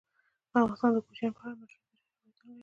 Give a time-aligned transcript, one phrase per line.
[0.65, 2.59] افغانستان د کوچیان په اړه مشهور تاریخی روایتونه لري.